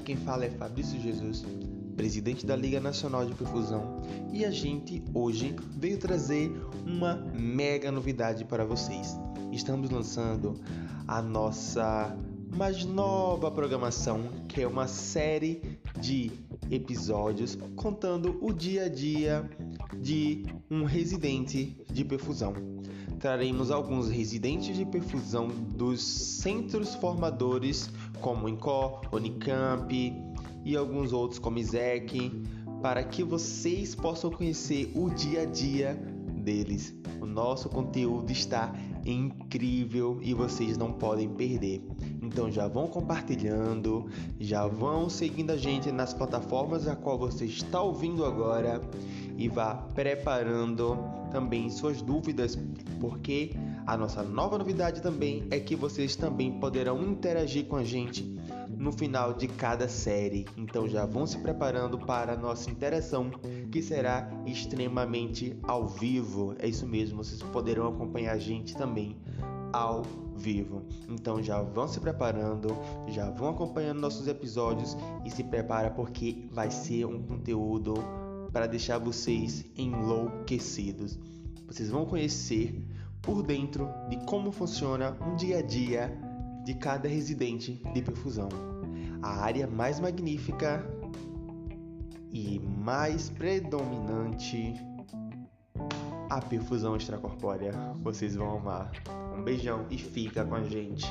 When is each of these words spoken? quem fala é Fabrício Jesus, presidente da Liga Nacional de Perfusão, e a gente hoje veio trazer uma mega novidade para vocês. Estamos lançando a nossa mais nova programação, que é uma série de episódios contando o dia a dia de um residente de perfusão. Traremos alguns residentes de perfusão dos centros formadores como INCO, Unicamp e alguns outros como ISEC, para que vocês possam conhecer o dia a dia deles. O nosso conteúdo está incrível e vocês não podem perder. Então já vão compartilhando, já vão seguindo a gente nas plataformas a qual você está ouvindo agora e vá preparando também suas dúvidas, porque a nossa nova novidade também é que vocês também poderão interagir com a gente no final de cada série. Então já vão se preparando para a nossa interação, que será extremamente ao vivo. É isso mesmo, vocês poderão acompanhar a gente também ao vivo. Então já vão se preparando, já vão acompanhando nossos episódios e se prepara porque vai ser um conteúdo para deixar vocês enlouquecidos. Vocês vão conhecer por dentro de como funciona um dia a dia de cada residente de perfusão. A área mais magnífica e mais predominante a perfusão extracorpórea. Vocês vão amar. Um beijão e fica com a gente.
quem 0.00 0.16
fala 0.16 0.46
é 0.46 0.50
Fabrício 0.50 0.98
Jesus, 0.98 1.44
presidente 1.94 2.46
da 2.46 2.56
Liga 2.56 2.80
Nacional 2.80 3.26
de 3.26 3.34
Perfusão, 3.34 4.00
e 4.32 4.46
a 4.46 4.50
gente 4.50 5.04
hoje 5.12 5.54
veio 5.76 5.98
trazer 5.98 6.50
uma 6.86 7.14
mega 7.34 7.92
novidade 7.92 8.46
para 8.46 8.64
vocês. 8.64 9.14
Estamos 9.52 9.90
lançando 9.90 10.58
a 11.06 11.20
nossa 11.20 12.16
mais 12.56 12.86
nova 12.86 13.50
programação, 13.50 14.22
que 14.48 14.62
é 14.62 14.66
uma 14.66 14.88
série 14.88 15.78
de 16.00 16.32
episódios 16.70 17.58
contando 17.76 18.38
o 18.40 18.54
dia 18.54 18.84
a 18.84 18.88
dia 18.88 19.46
de 20.00 20.44
um 20.70 20.84
residente 20.84 21.76
de 21.90 22.04
perfusão. 22.04 22.54
Traremos 23.18 23.70
alguns 23.70 24.08
residentes 24.08 24.76
de 24.76 24.84
perfusão 24.84 25.48
dos 25.48 26.02
centros 26.02 26.94
formadores 26.94 27.90
como 28.20 28.48
INCO, 28.48 29.00
Unicamp 29.12 30.14
e 30.64 30.76
alguns 30.76 31.12
outros 31.12 31.38
como 31.38 31.58
ISEC, 31.58 32.30
para 32.82 33.02
que 33.02 33.22
vocês 33.22 33.94
possam 33.94 34.30
conhecer 34.30 34.92
o 34.94 35.08
dia 35.10 35.42
a 35.42 35.44
dia 35.46 35.94
deles. 36.44 36.94
O 37.20 37.26
nosso 37.26 37.68
conteúdo 37.68 38.30
está 38.30 38.74
incrível 39.06 40.18
e 40.22 40.34
vocês 40.34 40.76
não 40.76 40.92
podem 40.92 41.28
perder. 41.28 41.82
Então 42.22 42.50
já 42.50 42.68
vão 42.68 42.86
compartilhando, 42.86 44.06
já 44.38 44.66
vão 44.66 45.08
seguindo 45.08 45.50
a 45.50 45.56
gente 45.56 45.90
nas 45.90 46.12
plataformas 46.12 46.86
a 46.86 46.96
qual 46.96 47.18
você 47.18 47.44
está 47.46 47.80
ouvindo 47.80 48.24
agora 48.24 48.80
e 49.36 49.48
vá 49.48 49.74
preparando 49.94 50.96
também 51.30 51.68
suas 51.68 52.00
dúvidas, 52.00 52.58
porque 53.00 53.50
a 53.86 53.96
nossa 53.96 54.22
nova 54.22 54.56
novidade 54.56 55.02
também 55.02 55.46
é 55.50 55.58
que 55.58 55.74
vocês 55.74 56.16
também 56.16 56.52
poderão 56.60 57.02
interagir 57.02 57.66
com 57.66 57.76
a 57.76 57.84
gente 57.84 58.38
no 58.78 58.92
final 58.92 59.34
de 59.34 59.48
cada 59.48 59.88
série. 59.88 60.46
Então 60.56 60.88
já 60.88 61.04
vão 61.04 61.26
se 61.26 61.38
preparando 61.38 61.98
para 61.98 62.34
a 62.34 62.36
nossa 62.36 62.70
interação, 62.70 63.30
que 63.70 63.82
será 63.82 64.30
extremamente 64.46 65.58
ao 65.62 65.88
vivo. 65.88 66.54
É 66.58 66.68
isso 66.68 66.86
mesmo, 66.86 67.22
vocês 67.22 67.42
poderão 67.42 67.88
acompanhar 67.88 68.32
a 68.32 68.38
gente 68.38 68.76
também 68.76 69.16
ao 69.72 70.02
vivo. 70.36 70.82
Então 71.08 71.42
já 71.42 71.60
vão 71.60 71.88
se 71.88 71.98
preparando, 71.98 72.76
já 73.08 73.30
vão 73.30 73.50
acompanhando 73.50 74.00
nossos 74.00 74.28
episódios 74.28 74.96
e 75.24 75.30
se 75.30 75.42
prepara 75.42 75.90
porque 75.90 76.46
vai 76.52 76.70
ser 76.70 77.04
um 77.06 77.22
conteúdo 77.22 77.94
para 78.54 78.68
deixar 78.68 78.98
vocês 78.98 79.64
enlouquecidos. 79.76 81.18
Vocês 81.66 81.90
vão 81.90 82.06
conhecer 82.06 82.86
por 83.20 83.42
dentro 83.42 83.88
de 84.08 84.16
como 84.26 84.52
funciona 84.52 85.16
um 85.26 85.34
dia 85.34 85.58
a 85.58 85.62
dia 85.62 86.16
de 86.64 86.72
cada 86.74 87.08
residente 87.08 87.82
de 87.92 88.00
perfusão. 88.00 88.48
A 89.20 89.42
área 89.42 89.66
mais 89.66 89.98
magnífica 89.98 90.86
e 92.30 92.60
mais 92.60 93.28
predominante 93.28 94.74
a 96.30 96.40
perfusão 96.40 96.94
extracorpórea. 96.94 97.72
Vocês 98.02 98.36
vão 98.36 98.58
amar. 98.58 98.92
Um 99.36 99.42
beijão 99.42 99.84
e 99.90 99.98
fica 99.98 100.44
com 100.44 100.54
a 100.54 100.62
gente. 100.62 101.06